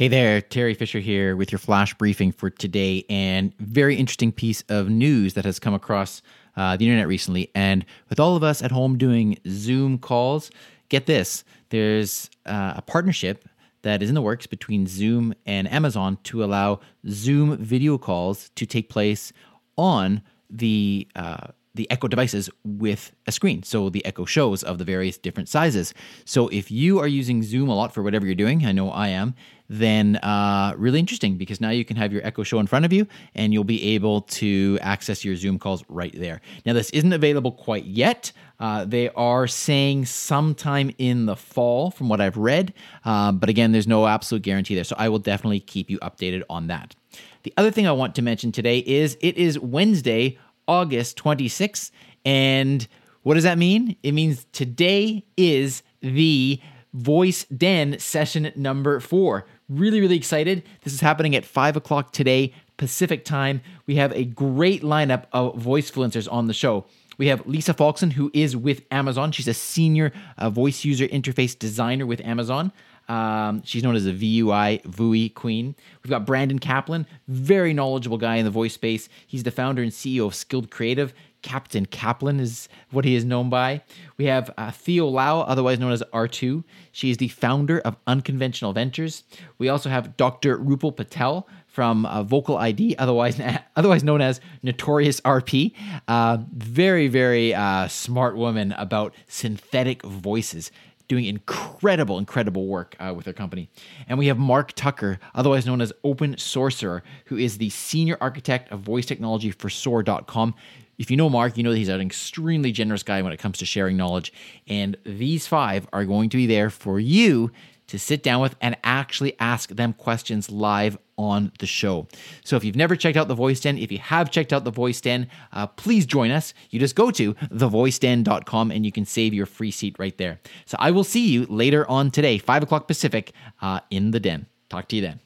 [0.00, 4.64] Hey there, Teri Fisher here with your flash briefing for today, and very interesting piece
[4.70, 6.22] of news that has come across
[6.56, 7.50] uh, the internet recently.
[7.54, 10.50] And with all of us at home doing Zoom calls,
[10.88, 13.46] get this: there's uh, a partnership
[13.82, 18.64] that is in the works between Zoom and Amazon to allow Zoom video calls to
[18.64, 19.34] take place
[19.76, 23.62] on the uh, the Echo devices with a screen.
[23.62, 25.94] So the Echo shows of the various different sizes.
[26.24, 29.08] So if you are using Zoom a lot for whatever you're doing, I know I
[29.08, 29.34] am,
[29.68, 32.92] then uh, really interesting because now you can have your Echo show in front of
[32.92, 33.06] you
[33.36, 36.40] and you'll be able to access your Zoom calls right there.
[36.66, 38.32] Now, this isn't available quite yet.
[38.58, 42.74] Uh, they are saying sometime in the fall, from what I've read.
[43.04, 44.84] Um, but again, there's no absolute guarantee there.
[44.84, 46.96] So I will definitely keep you updated on that.
[47.42, 50.36] The other thing I want to mention today is it is Wednesday,
[50.70, 51.90] August 26th.
[52.24, 52.86] And
[53.22, 53.96] what does that mean?
[54.04, 56.60] It means today is the
[56.94, 59.46] Voice Den session number four.
[59.68, 60.62] Really, really excited.
[60.82, 63.62] This is happening at five o'clock today, Pacific time.
[63.86, 66.86] We have a great lineup of voice influencers on the show.
[67.18, 69.32] We have Lisa Falkson, who is with Amazon.
[69.32, 72.72] She's a senior uh, voice user interface designer with Amazon.
[73.10, 75.74] Um, she's known as a VUI VUI queen.
[76.04, 79.08] We've got Brandon Kaplan, very knowledgeable guy in the voice space.
[79.26, 81.12] He's the founder and CEO of Skilled Creative.
[81.42, 83.82] Captain Kaplan is what he is known by.
[84.16, 86.62] We have uh, Theo Lau, otherwise known as R2.
[86.92, 89.24] She is the founder of Unconventional Ventures.
[89.58, 90.58] We also have Dr.
[90.58, 93.40] Rupal Patel from uh, VocaliD, otherwise
[93.76, 95.72] otherwise known as Notorious RP.
[96.06, 100.70] Uh, very very uh, smart woman about synthetic voices
[101.10, 103.68] doing incredible, incredible work uh, with their company.
[104.06, 108.70] And we have Mark Tucker, otherwise known as Open Sorcerer, who is the senior architect
[108.70, 110.54] of voice technology for Soar.com.
[110.98, 113.58] If you know Mark, you know that he's an extremely generous guy when it comes
[113.58, 114.32] to sharing knowledge.
[114.68, 117.50] And these five are going to be there for you
[117.90, 122.06] to sit down with and actually ask them questions live on the show.
[122.44, 124.70] So if you've never checked out the Voice Den, if you have checked out the
[124.70, 126.54] Voice Den, uh, please join us.
[126.70, 130.40] You just go to thevoiceden.com and you can save your free seat right there.
[130.66, 134.46] So I will see you later on today, 5 o'clock Pacific, uh, in the Den.
[134.68, 135.20] Talk to you then.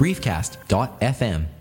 [0.00, 1.59] Briefcast.fm